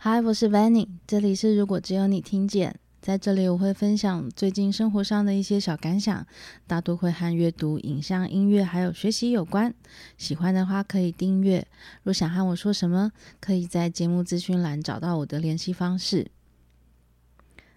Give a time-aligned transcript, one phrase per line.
[0.00, 2.78] Hi，我是 Vanny，这里是如果只有你听见。
[3.02, 6.24] 在这里我会分享最近生活上的一些小感想，
[6.68, 9.74] 大多会和阅读、影像、音乐还有学习有关。
[10.16, 11.66] 喜欢的话可以订阅。
[12.04, 16.30] 若想和我说什么，可以在节目资讯栏找到我的联系方式。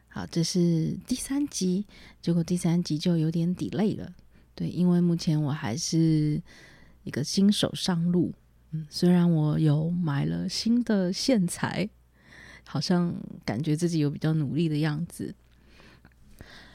[0.08, 1.88] 好，这是第三集，
[2.22, 4.14] 结果第三集就有点 delay 了。
[4.54, 6.40] 对，因为目前我还是
[7.04, 8.32] 一个新手上路。
[8.70, 11.90] 嗯，虽然我有买了新的线材。
[12.72, 13.14] 好像
[13.44, 15.36] 感觉自己有比较努力的样子。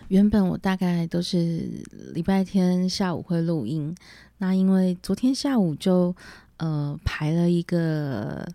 [0.08, 1.66] 原本我大概都是
[2.12, 3.96] 礼拜天下午会录音，
[4.36, 6.14] 那因为昨天下午就
[6.58, 8.46] 呃排了一个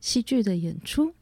[0.00, 1.12] 戏剧的演出，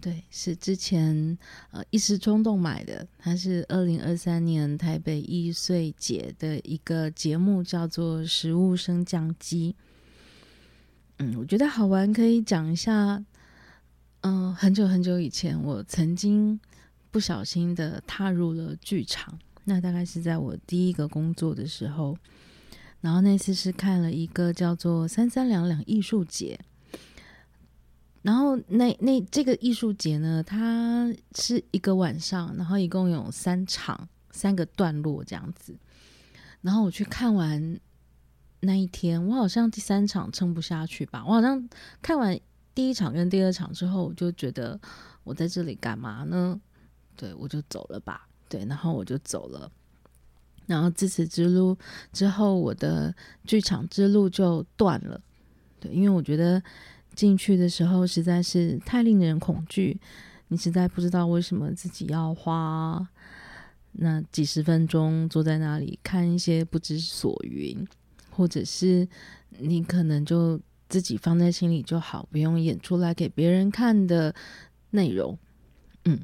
[0.00, 1.36] 对，是之前
[1.72, 9.76] 呃一时冲动买的，它是二零二三年台北艺穗节的一个节目，叫做《食物升降机》。
[11.18, 13.22] 嗯，我觉得好玩，可以讲一下。
[14.26, 16.58] 嗯，很久很久以前，我曾经
[17.12, 19.38] 不小心的踏入了剧场。
[19.62, 22.18] 那大概是在我第一个工作的时候，
[23.00, 26.58] 然后那次是看了一个叫做“三三两两”艺术节。
[28.22, 35.72] 然后那那这个艺术节呢，它是一个晚上，然后一共有三场，三个段落这样子。
[36.62, 37.78] 然后我去看完
[38.58, 41.68] 那一天，我好像第三场撑不下去吧，我好像
[42.02, 42.36] 看完。
[42.76, 44.78] 第一场跟第二场之后，我就觉得
[45.24, 46.60] 我在这里干嘛呢？
[47.16, 48.28] 对，我就走了吧。
[48.50, 49.72] 对，然后我就走了。
[50.66, 51.74] 然后自此之路
[52.12, 53.14] 之后，我的
[53.46, 55.18] 剧场之路就断了。
[55.80, 56.62] 对，因为我觉得
[57.14, 59.98] 进去的时候实在是太令人恐惧，
[60.48, 63.08] 你实在不知道为什么自己要花
[63.92, 67.88] 那几十分钟坐在那里看一些不知所云，
[68.30, 69.08] 或者是
[69.58, 70.60] 你可能就。
[70.88, 74.34] 自己放在心里就好，不用演出来给别人看的
[74.90, 75.38] 内容。
[76.04, 76.20] 嗯，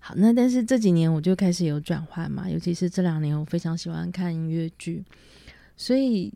[0.00, 5.04] 好，那但是这几年我就开始有转换嘛，尤其是这两年，我非常喜欢看音乐剧，
[5.76, 6.32] 所以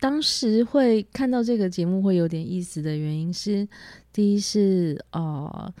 [0.00, 3.68] 当时会看到这个节目会有点意思的原因是，
[4.12, 5.74] 第一是呃，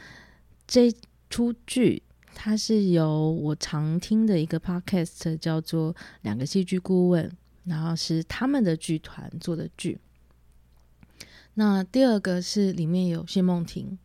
[0.66, 0.92] 这
[1.30, 2.02] 出剧
[2.34, 7.26] 它是由我常听的一个 podcast 叫做《两个戏剧顾问》，
[7.64, 9.98] 然后是他们的剧团做的剧。
[11.58, 13.98] 那第二个是里面有谢梦婷，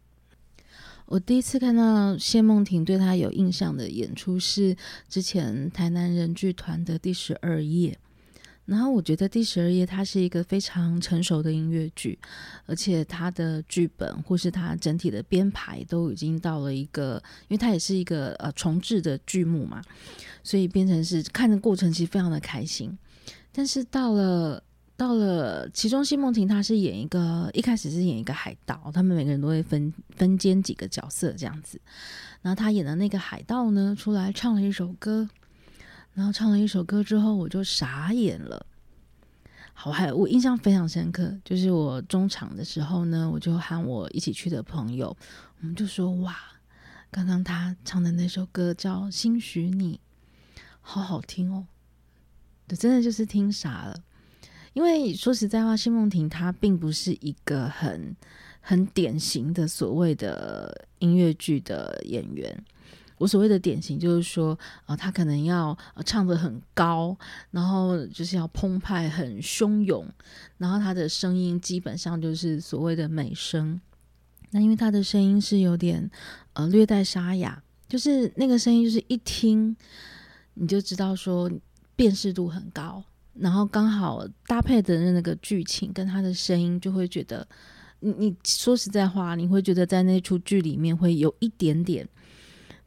[1.05, 4.75] 我第一次看到谢梦婷对她有印象的演出是
[5.07, 7.95] 之前台南人剧团的第十二夜，
[8.65, 12.17] 然后我觉得第十二夜它是一个非常成熟的音乐剧，
[12.65, 19.79] 而且它的剧本或是它整体的编排都已经到了一个，因为它也是一个呃重制的剧目嘛，
[20.41, 22.97] 所以变成是看的过程其实非常的开心，
[23.51, 24.63] 但是到了。
[25.03, 31.77] 到了其中，奚梦婷她是演一个，一开始是演一个海盗，他们每个人都会分分兼几个角色这样子。
[32.41, 35.27] 然后她演的那个海盗呢，出来唱了一首歌，
[36.13, 38.65] 然后唱了一首歌之后，我就傻眼了。
[39.73, 45.13] 好，还我印象非常深刻，就是我中场的时候呢，我就喊我一起去的朋友，
[45.59, 46.33] 我们就说哇，
[47.11, 49.99] 刚刚他唱的那首歌叫《兴许你》，
[50.79, 51.67] 好好听哦，
[52.69, 53.99] 对，真的就是听傻了。
[54.73, 58.15] 因为说实在话，谢梦婷她并不是一个很
[58.59, 62.63] 很典型的所谓的音乐剧的演员。
[63.19, 64.57] 我所谓的典型，就是说，
[64.87, 67.15] 呃，她可能要唱得很高，
[67.51, 70.05] 然后就是要澎湃、很汹涌，
[70.57, 73.79] 然后她的声音基本上就是所谓的美声。
[74.49, 76.09] 那因为她的声音是有点
[76.53, 79.75] 呃略带沙哑，就是那个声音，就是一听
[80.55, 81.49] 你就知道说
[81.95, 83.03] 辨识度很高。
[83.33, 87.47] 然后刚好搭配的那个剧情跟他的声音，就会觉得
[87.99, 92.07] 你你说实在话，你会觉得在那出剧里面会有一点点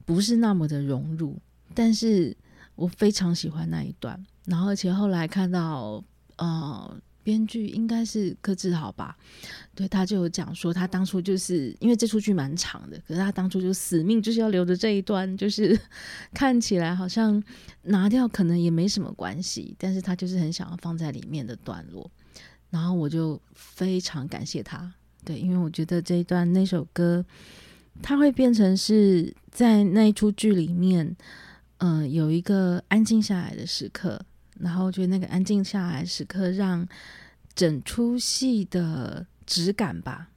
[0.04, 1.36] 不是那么的融入。
[1.74, 2.36] 但是
[2.74, 6.02] 我非常喜欢那一段，然后而且后来看到
[6.36, 6.96] 呃。
[7.26, 9.16] 编剧应该是柯志豪吧，
[9.74, 15.76] 对，他就有讲说，他当初就是因为这出剧蛮长的，可是他当初就死命就是要留着这一段，就是
[16.32, 17.42] 看起来好像
[17.82, 22.08] 拿掉可能也没什么关系，但是他就是很想要放在里面的段落，
[22.70, 24.92] 然后我就非常感谢他，
[25.24, 27.24] 对，因为我觉得这一段那首歌，
[28.02, 31.16] 它会变成是在那一出剧里面，
[31.78, 34.24] 嗯、有一个安静下来的时刻。
[34.60, 36.86] 然后觉得那个安静下来时刻，让
[37.54, 40.28] 整出戏的质感吧，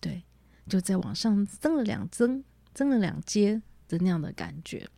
[0.00, 0.22] 对，
[0.68, 2.42] 就在往上增了两增，
[2.72, 4.88] 增了两阶的那样的感觉。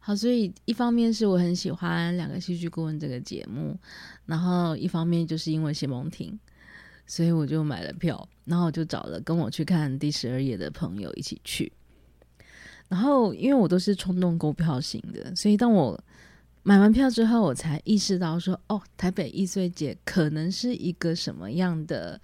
[0.00, 3.78] 好，所以一方面是我很喜欢两个戏剧顾问这个节目，
[4.24, 6.38] 然后一方面就是因为谢梦婷，
[7.06, 11.70] 所以我就买了票，然后我就找了跟我去看第十二页的朋友一起去。
[12.88, 16.02] 然后因为我都是冲动购票型的，所以当我
[16.62, 22.20] 买完票之后，我才意识到说，哦，台北一岁节可能是一个什么样的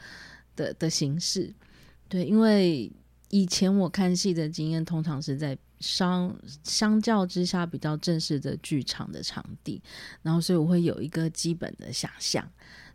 [0.54, 1.52] 的的形式。
[2.08, 2.92] 对，因为
[3.30, 9.82] 以前我看戏的经验，通常是在相相较之下比较正式的剧场的场地，
[10.22, 12.46] 然后所以我会有一个基本的想象。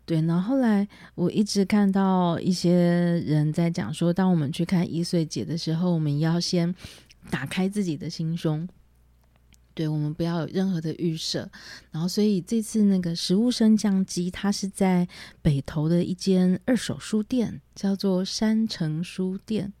[0.06, 2.72] 对，然后后来我一直看到一些
[3.26, 6.74] 人在讲说，当我们去看一岁节的时候，我们要先
[7.30, 8.66] 打开自己的心胸，
[9.80, 11.50] 对，我们不要有任何的预设。
[11.90, 15.08] 然后，所以这次那个食物升降机，它是在
[15.40, 19.72] 北投的一间二手书店，叫做山城书店。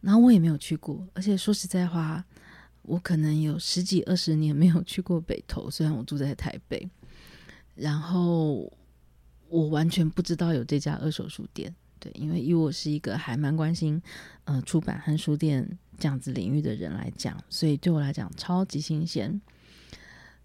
[0.00, 2.24] 然后我也没有去过，而且说实在话，
[2.82, 6.88] 我可能有十几二十年没有去过北投，虽然我住在台北。
[7.74, 8.72] 然后。
[9.52, 14.02] 我完全不知道有这家二手书店，对，因为以我是一个还蛮关心
[14.44, 19.40] 呃出版和书店这样子领域的人来讲，所以对我来讲超级新鲜。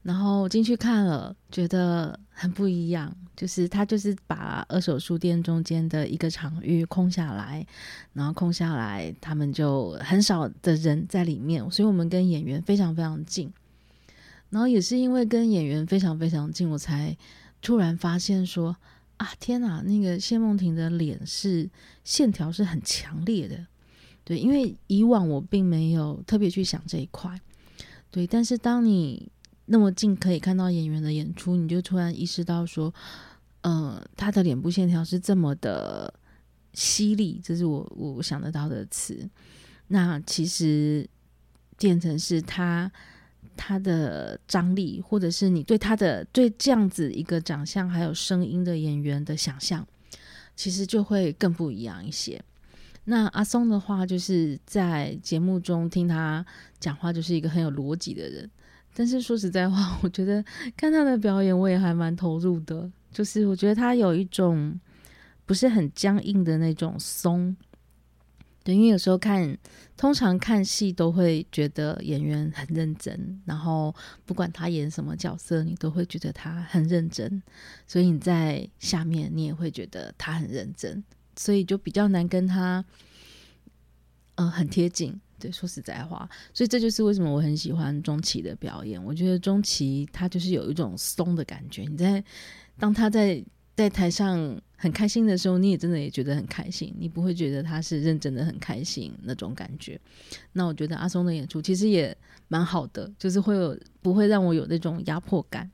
[0.04, 7.66] 然后进去看了，觉得很不一样，就是他就是把二手书店中间的一个场域空下来，
[8.14, 13.52] 然后空下来，他们就很少的人在里面，所以我们跟演员非常非常近。
[14.50, 17.18] 然后也是因为跟演员非常非常近，我才
[17.62, 18.76] 突然发现说。
[19.18, 19.82] 啊天哪！
[19.82, 21.70] 那个谢梦婷的脸是
[22.04, 23.66] 线条是很强烈的，
[24.24, 27.40] 对，因为以往我并没有特别去想这一块，
[28.12, 28.28] 对。
[28.28, 29.32] 但是当你
[29.66, 32.94] 那么近可以看到演员的演出，你就突然意识到说，
[33.62, 36.14] 呃，他的脸部线条是这么的
[36.74, 39.30] 犀利，这是我我想得到的词。
[39.88, 41.10] 那其实
[41.78, 42.92] 变成是他。
[43.56, 49.86] 他的张力，或者是你对他的对这样子一个长相还有声音的演员的想象，
[50.56, 52.42] 其实就会更不一样一些。
[53.06, 56.46] 那阿松的话，就是在节目中听他
[56.80, 58.50] 讲话，就是一个很有逻辑的人。
[58.96, 60.44] 但是说实在话，我觉得
[60.76, 62.90] 看他的表演，我也还蛮投入的。
[63.12, 64.80] 就是我觉得他有一种
[65.46, 67.56] 不是很僵硬的那种松。
[68.66, 69.56] 对，因为有时候看，
[69.96, 73.94] 通常看戏都会觉得演员很认真，然后
[74.26, 77.44] 不管他演什么角色，你都会觉得他很认真，
[77.86, 81.04] 所以你在下面你也会觉得他很认真，
[81.36, 82.84] 所以就比较难跟他，
[84.34, 85.22] 呃，很贴近。
[85.38, 89.02] 对，说实在话，所以这就是为什么我很喜欢钟琦的表演。
[89.04, 92.24] 我觉得钟琦他就是有一种松的感觉，你在
[92.80, 93.46] 当他在。
[93.76, 100.00] 在台上很开心的时候，你也真的也觉得很开心，你不会觉得他是认真的很开心那种感觉。
[100.54, 102.16] 那我觉得阿松的演出其实也
[102.48, 105.70] 蛮好的，就是会有不会让我有那种压迫感。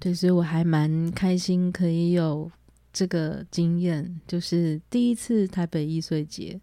[0.00, 2.50] 对，所以我还蛮开心可以有
[2.92, 6.60] 这个经验，就是第一次台北艺穗节，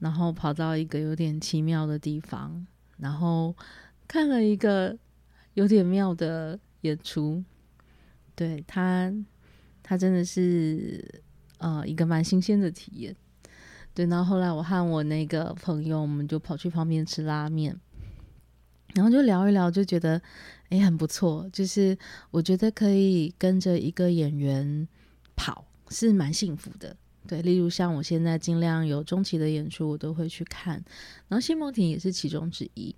[0.00, 2.66] 然后跑到一个有点奇妙的地方，
[2.98, 3.56] 然后
[4.06, 4.94] 看了一个
[5.54, 7.42] 有点妙的演出。
[8.34, 9.10] 对他。
[9.92, 11.04] 他真的是
[11.58, 13.14] 呃一个蛮新鲜的体验，
[13.92, 14.06] 对。
[14.06, 17.78] 然后后来我和我那个朋友，我们就跑去旁边吃拉面，
[18.94, 20.18] 然后就聊一聊，就觉得
[20.70, 21.46] 哎很不错。
[21.52, 21.94] 就是
[22.30, 24.88] 我觉得可以跟着一个演员
[25.36, 26.96] 跑是蛮幸福的，
[27.28, 27.42] 对。
[27.42, 30.82] 例如像我现在尽量有中期的演出，我都会去看，
[31.28, 32.96] 然后谢梦婷也是其中之一。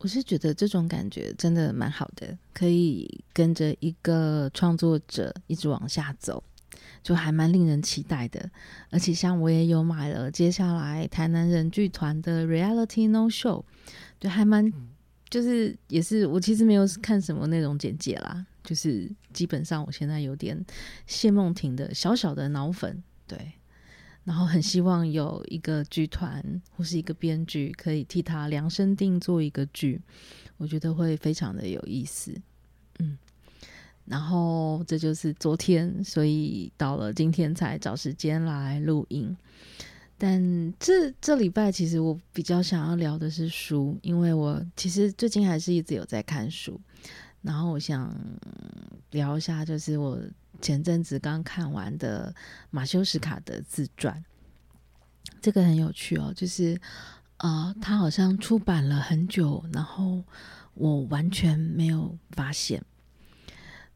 [0.00, 6.42] 我是觉得这种感觉真的蛮好的，可以跟着一个创作者一直往下走，
[7.02, 8.50] 就还蛮令人期待的。
[8.90, 13.62] 而且像我也有买了接下来台南人剧团的 Reality No Show，
[14.18, 14.72] 对，还蛮
[15.28, 20.64] 就是也是我其实没有看什么内容简介啦，就是基本上我现在有点
[21.06, 23.52] 谢梦婷的小小的脑粉，对。
[24.30, 30.00] 然后很希望有一个剧团或是一个编剧可以替他量身定做一个剧，
[30.56, 32.32] 我觉得会非常的有意思。
[33.00, 33.18] 嗯，
[34.04, 39.36] 然后这就是昨天，所以到了今天才找时间来录音。
[40.16, 40.40] 但
[40.78, 46.80] 这这礼拜其实我比较想要聊的是书，因为我其实最近还是一直有在看书。
[47.42, 48.14] 然后我想
[49.10, 50.18] 聊一下，就是我。
[50.60, 52.34] 前阵子刚看完的
[52.68, 54.22] 马修斯卡的自传，
[55.40, 56.30] 这个很有趣哦。
[56.36, 56.78] 就是
[57.38, 60.22] 呃，他好像出版了很久，然后
[60.74, 62.84] 我完全没有发现。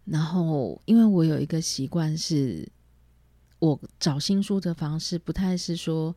[0.06, 2.66] 然后，因为我有一个习惯是，
[3.58, 6.16] 我找新书的方式不太是说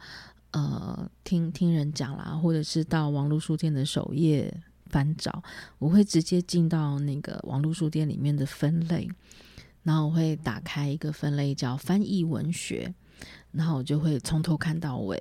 [0.51, 5.43] 呃听听人讲啦，或者是到网络书店的首页翻找，
[5.77, 9.09] 我会直接进到那个网络书店里面的分类。
[9.83, 12.93] 然后我会打开一个分类叫翻译文学，
[13.51, 15.17] 然后我就会从头看到尾，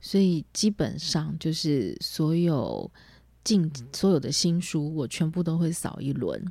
[0.00, 2.90] 所以基本上就是所有
[3.44, 6.42] 进所有的新书，我全部都会扫一轮。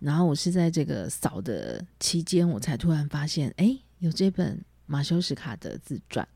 [0.00, 6.26] 然后我是在这个扫的期间，我才突然发现，哎，有这本马修史卡德自传。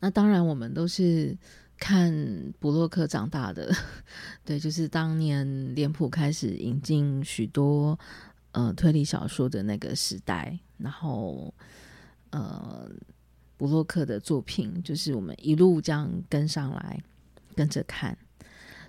[0.00, 1.36] 那当然，我们都是
[1.78, 2.12] 看
[2.58, 3.72] 布洛克长大的，
[4.44, 7.98] 对，就是当年脸谱开始引进许多
[8.52, 11.52] 呃推理小说的那个时代，然后
[12.30, 12.90] 呃
[13.56, 17.02] 布洛克的作品，就是我们一路这样跟上来，
[17.54, 18.16] 跟着看。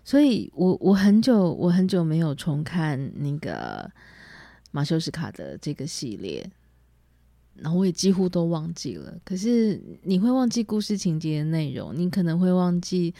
[0.03, 3.91] 所以我我很久我很久没有重看那个
[4.71, 6.49] 马修斯卡的这个系列，
[7.61, 9.17] 然后我也几乎都忘记了。
[9.23, 13.13] 可是你会忘记故事情节的内容，你可能会忘记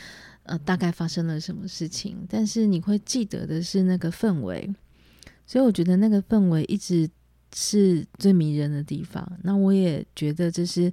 [0.44, 4.70] 呃大概发生了什么事情，但是你会记得的是那个氛围。
[5.46, 7.10] 所以我觉得那个氛围一直
[7.54, 9.32] 是最迷人的地方。
[9.44, 10.92] 那我也觉得这是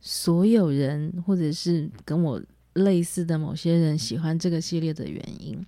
[0.00, 2.42] 所有人或者是跟我。
[2.74, 5.64] 类似的某些人喜欢这个系列的原因，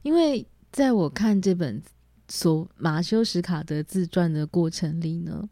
[0.00, 1.82] 因为在我看这本
[2.26, 5.46] 所马修史卡德自传的过程里呢，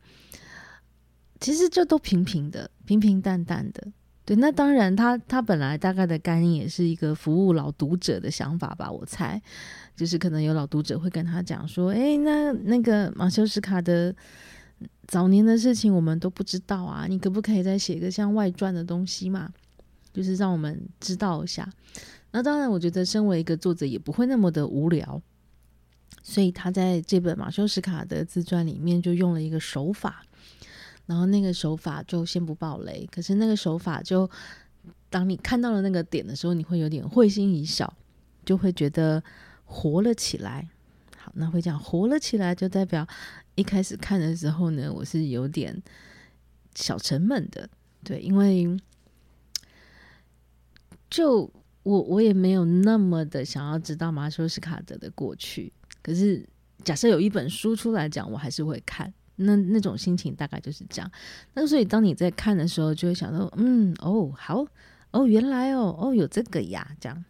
[1.41, 3.89] 其实就都平平的、平平淡淡的。
[4.25, 9.41] 对，那当然他，他本来大概的概念也是一个服务老读者的想法吧，我猜，
[9.97, 14.15] 就是可能有老读者会跟他讲说：“哎，那那个马修斯卡的
[15.09, 19.51] 早年的事情我们都不知道啊，你可不可以再写一个像外传的东西嘛？”
[20.13, 21.69] 就是让我们知道一下。
[22.33, 25.21] 那当然，我觉得身为一个作者也不会那么的无聊，
[26.23, 30.25] 所以他在这本马修斯卡的自传里面就用了一个手法，
[31.11, 34.31] 然后那个手法就先不爆雷，可是那个手法就
[35.09, 37.93] 当你看到了那个点的时候，你会有点会心一笑，
[38.45, 39.21] 就会觉得
[39.65, 40.69] 活了起来。
[41.19, 43.05] 好，那会讲活了起来，就代表
[43.57, 45.83] 一开始看的时候呢，我是有点
[46.77, 47.69] 小沉闷的，
[48.05, 48.79] 对，因为。
[51.11, 51.51] 就
[51.83, 55.73] 我我也没有那么的想要知道马修斯卡德的过去，
[56.05, 56.49] 可是
[56.85, 59.13] 假设有一本书出来讲，我还是会看。
[59.41, 61.11] 那那种心情大概就是这样。
[61.55, 64.65] 那所以当你在看的时候，就会想到，嗯，哦，好，
[65.11, 67.25] 哦，原来哦，哦，有这个呀，这样。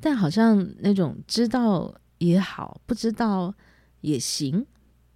[0.00, 3.54] 但好像那种知道也好，不知道
[4.00, 4.66] 也行，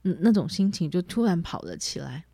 [0.05, 2.25] 嗯，那种心情就突然跑了起来。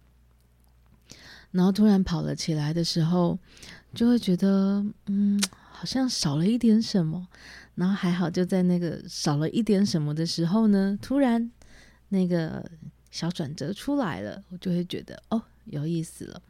[1.52, 3.38] 然后突然跑了起来的时候。
[3.94, 7.28] 就会觉得，嗯，好像少了一点什么，
[7.76, 11.48] 然后还好，就在那个少了一点什么的时候呢，突然
[12.08, 12.68] 那个
[13.14, 16.42] 小转折出来了，我就会觉得，哦，有意思了。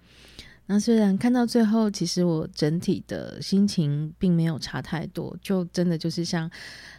[0.65, 6.51] 那虽然看到最后，其实我整体的心情并没有差太多，就真的就是像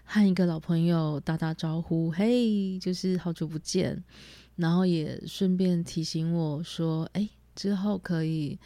[0.04, 4.04] 和一个老朋友打打招呼，嘿，就是好久不见，
[4.56, 8.60] 然后也顺便提醒我说，哎，之后可以。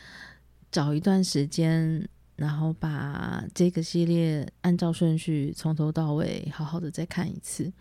[0.72, 7.74] 找一段时间，然后把这个系列按照顺序从头到尾好好的再看一次。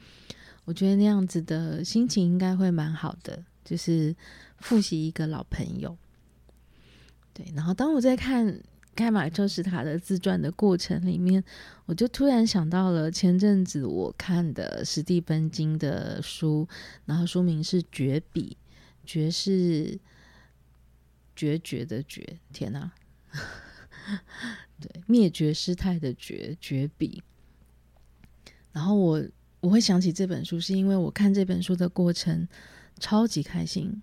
[0.68, 4.14] 我觉得那样子的心情应该会蛮好的，就是
[4.58, 5.96] 复习一个老朋友。
[7.32, 8.60] 对，然后当我在看
[8.94, 11.42] 盖马修史卡德自传的过程里面，
[11.86, 16.68] 我就突然想到了前阵子我看的史蒂芬金的书，
[17.06, 18.58] 然后书名是《绝笔》，
[19.06, 19.98] 绝是。
[21.34, 22.90] 决绝的绝，天哪！
[24.80, 27.22] 对，灭绝师太的绝，绝笔。
[28.72, 29.24] 然后我
[29.60, 32.46] 我会想起这本书，是因为我看这本书的过程
[32.98, 34.02] 超级开心。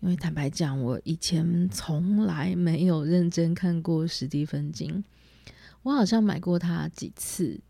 [0.00, 5.02] 因为坦白讲，我以前从来没有认真看过史蒂芬金，
[5.82, 7.60] 我好像买过他几次。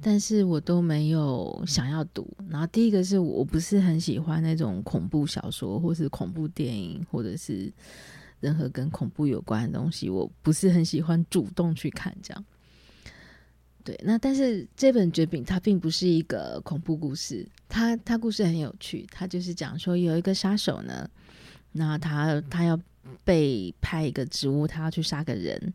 [0.00, 2.28] 但是我都没有想要读。
[2.48, 7.72] 然后第一个是我不是很喜欢那种恐怖小说，或是恐怖电影，或者是
[8.40, 12.44] 任何跟恐怖有关的东西，我不是很喜欢主动去看这样。
[13.84, 21.08] 对，那但是这本《绝品》它并不是一个恐怖故事，它它故事很有趣，它就是讲说有一个杀手呢，
[21.72, 22.78] 那他他要
[23.24, 25.74] 被派一个职务，他要去杀个人，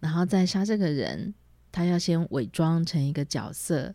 [0.00, 1.34] 然后再杀这个人。
[1.70, 3.94] 他要先伪装成一个角色，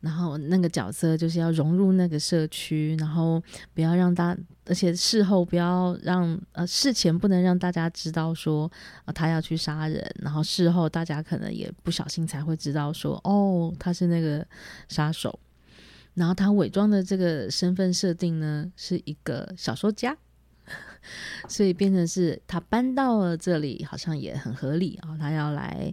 [0.00, 8.70] 然后那个角色就是要融入那个社区，然后不要让大，而且事后不要让呃事前不能让大家知道说、
[9.14, 14.46] 他要去杀人，然后事后大家可能也不小心才会知道说哦他是那个
[14.88, 15.38] 杀手，
[16.14, 20.16] 然后他伪装的这个身份设定呢是一个小说家，
[21.48, 25.92] 所以变成是他搬到了这里好像也很合理啊、哦，他要来。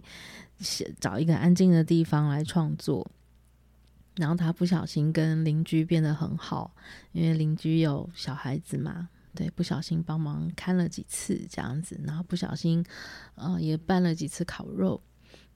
[1.00, 3.04] 找一个安静的地方来创作，
[4.14, 6.72] 然后他不小心跟邻居变得很好，
[7.10, 12.84] 因为邻居有小孩子嘛，对，不小心帮忙看了几次这样子，然后不小心，
[13.34, 15.02] 呃，也办了几次烤肉，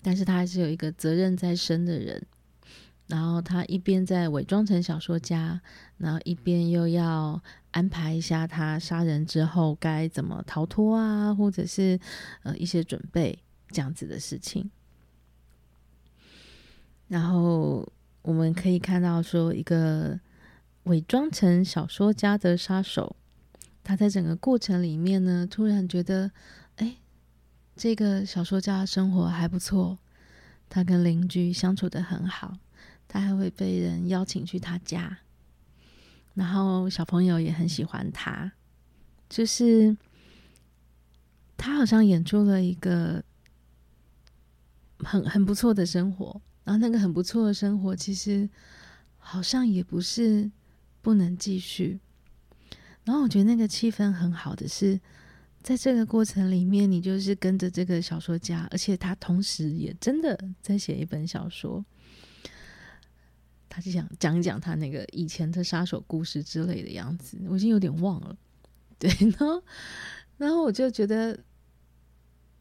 [0.03, 2.27] 但是他还是有一个责任在身的人，
[3.07, 5.61] 然后他一边在伪装成小说家，
[5.99, 11.99] 然后一边又要安排一下他杀人之后该怎么逃脱啊，或者是
[12.43, 14.71] 呃一些准备这样子的事情，
[17.09, 17.87] 然后。
[18.27, 20.19] 我们可以看到，说一个
[20.83, 23.15] 伪装成小说家的杀手，
[23.85, 26.33] 他在整个过程里面呢，突然觉得，
[26.75, 26.97] 哎，
[27.77, 29.97] 这个小说家的生活还不错，
[30.69, 32.59] 他跟邻居相处的很好，
[33.09, 35.19] 他还会被人邀请去他家，
[36.35, 38.53] 然后小朋友也很喜欢他，
[39.29, 39.97] 就是
[41.57, 43.23] 他好像演出了一个
[44.99, 46.41] 很很不错的生活。
[46.65, 48.51] 然后那个很不错的生活，其实
[49.19, 50.51] 好像也不是
[51.01, 52.01] 不能继续。
[53.05, 55.01] 然后我觉得那个气氛很好的是，
[55.63, 61.85] 在这个过程里面，你就是跟着这个小说家，而且他同时也真的在写一本小说。
[63.77, 68.35] 他就想讲一讲他那个以前的杀手故事之类的样子，我已经有点忘了。
[68.99, 69.63] 对， 然后
[70.39, 71.39] 然后我就觉得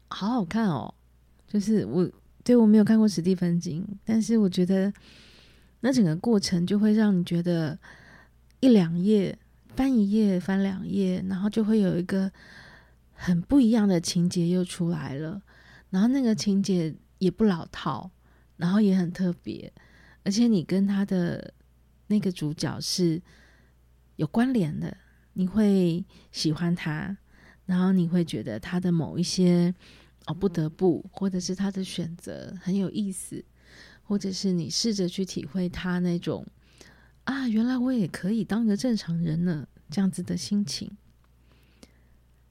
[0.08, 0.92] 好好看哦，
[1.48, 2.06] 就是我。
[2.44, 4.92] 对，我没有看过史蒂芬金，但是我觉得
[5.80, 7.76] 那整个过程就会让你觉得
[8.60, 9.36] 一两页
[9.74, 12.30] 翻一页翻两页，然后就会有一个
[13.12, 15.42] 很不一样的情节又出来了，
[15.90, 18.08] 然后那个情节也不老套，
[18.58, 19.72] 然后也很特别，
[20.26, 21.54] 而且你跟他的
[22.08, 23.22] 那个主角是
[24.16, 24.94] 有关联的，
[25.32, 27.16] 你会喜欢他，
[27.64, 29.74] 然后你会觉得他的某一些。
[30.28, 33.44] 哦，不得不，或者是他的选择很有意思，
[34.02, 36.44] 或者是你试着去体会他那种
[37.22, 40.90] 啊，原来我也可以当一个正常人呢，这样子的心情。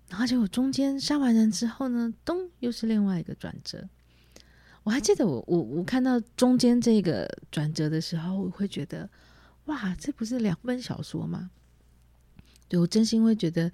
[0.07, 3.89] 然后结果中间杀完人之后呢，咚，又是另外一个转折。
[4.85, 9.09] 我还记得我我我看到中间这个转折的时候，我会觉得
[9.65, 11.51] 哇，这不是两本小说吗？
[12.69, 13.69] 对，我真心会觉得。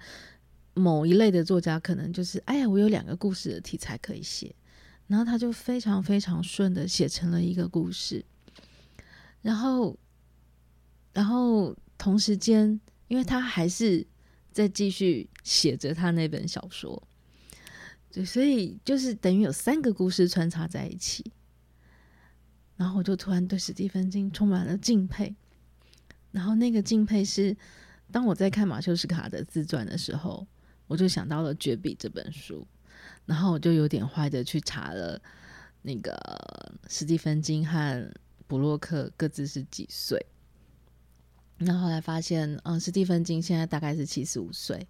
[0.74, 4.54] 某一类的作家可能就是，哎呀，我有两个故事的题材可以写，
[5.06, 8.24] 然后他就非常非常顺的写成了一个故事，
[9.42, 9.94] 然后，
[11.12, 14.06] 然后同时间，因为他还是
[14.50, 17.06] 在继续写着他那本小说，
[18.12, 21.32] 对，所以就是等于有三个故事穿插在一起，
[22.76, 25.34] 然后我就突然对史蒂芬金充满了敬佩，
[26.30, 27.56] 然后那个敬佩是
[28.10, 30.46] 当我在看马修斯卡的自传的时候。
[30.88, 32.66] 我就想到了《绝笔》这本书，
[33.24, 35.18] 然后我就有点坏的去查了
[35.80, 36.14] 那个
[36.86, 38.12] 史蒂芬金和
[38.46, 40.26] 布洛克各自是几岁，
[41.56, 44.86] 然后后来发现，嗯，史蒂芬金现在大概是七十五岁，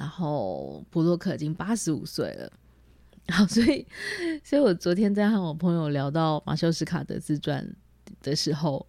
[0.00, 2.50] 然后布洛克已经八十五岁了，
[3.28, 3.86] 好，所以，
[4.42, 7.70] 所以我昨天在和我朋友聊到马修斯卡德自传
[8.22, 8.86] 的时候。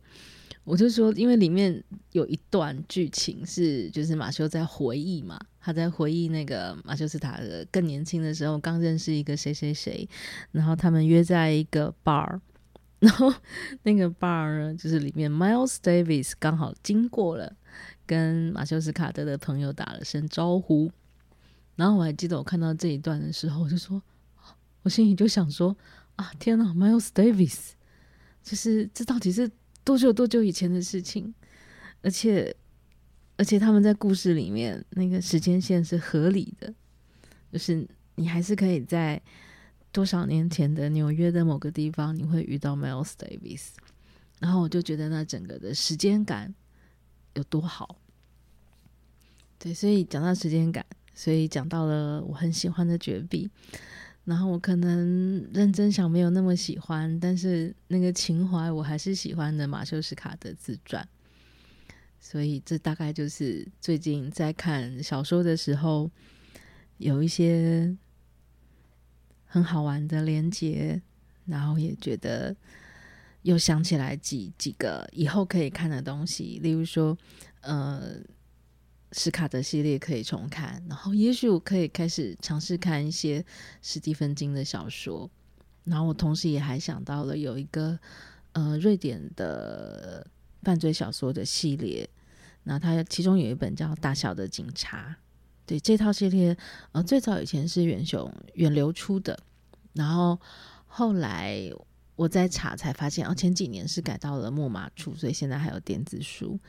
[0.63, 10.07] 我就说，因为里面有一段剧情是，就是马修在回忆嘛，他在回忆那个马修斯卡的更年轻的时候，刚认识一个谁谁谁，
[10.51, 12.39] 然后他们约在一个 bar，
[12.99, 13.33] 然后
[13.81, 17.55] 那个 bar 呢，就是里面 Miles Davis 刚好经过了，
[18.05, 20.91] 跟马修斯卡德的朋友打了声招呼，
[21.75, 24.01] 然后我还记得我看到这一段的时候，我就说，
[24.83, 25.75] 我心里就想说，
[26.15, 27.71] 啊，天哪，Miles Davis，
[28.43, 29.49] 就是这到底是。
[29.83, 31.33] 多久多久以前的事情，
[32.03, 32.55] 而且
[33.35, 36.71] 而且他们在故事里面那个时间线是合理的，
[37.51, 39.19] 就是你还是可以在
[39.91, 43.69] 多少年前的纽约的某个地方，你会遇到 Miles Davis，
[44.37, 46.53] 然后我就觉得那整个的时间感
[47.33, 47.97] 有多好。
[49.57, 53.49] 对，所以讲到时间感，所以讲到了我很喜欢的绝笔。
[54.23, 61.05] 然后我可能认真想没有那么喜欢，但是那个情怀我还是喜欢的马修斯卡的自传，
[62.19, 66.09] 所以这大概就是最近在看小说的时候
[66.99, 67.97] 有一些
[69.45, 71.01] 很好玩的连接，
[71.47, 72.55] 然后也觉得
[73.41, 77.17] 又想起来几几个以后可以看的东西，例如说，
[77.61, 78.17] 呃。
[79.11, 83.45] 史卡德系列可以重看，然后也许我可以开始尝试看一些
[83.81, 85.29] 史蒂芬金的小说。
[85.83, 87.97] 然后我同时也还想到了有一个
[88.53, 90.25] 呃瑞典的
[90.61, 92.07] 犯罪小说的系列，
[92.63, 95.17] 那它其中有一本叫《大小的警察》。
[95.65, 96.55] 对，这套系列，
[96.91, 99.37] 呃，最早以前是远雄远流出的，
[99.93, 100.39] 然后
[100.85, 101.71] 后来
[102.21, 106.59] 我在查才发现，哦，前几年是改到了木马出，所以现在还有电子书。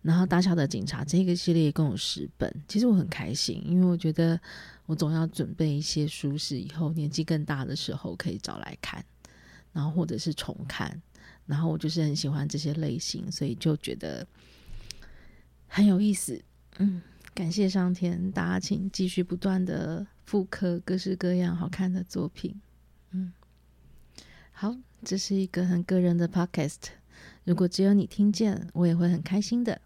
[0.00, 4.40] 然后《大乔的警察》这个系列一共有十本，其实我很开心，因为我觉得
[4.86, 9.04] 我总要准备一些书，是以后年纪更大的时候可以找来看，
[9.72, 11.02] 然后或者是重看。
[11.46, 14.24] 然后我就是很喜欢这些类型，所以就觉得
[15.66, 16.40] 很有意思。
[16.78, 17.02] 嗯，
[17.34, 22.54] 感谢上天，大家请继续不断的复刻各式各样好看的作品。
[23.10, 23.32] 嗯，
[24.62, 26.76] 好，这是一个很个人的 podcast，
[27.42, 29.80] 如果只有你听见，我也会很开心的。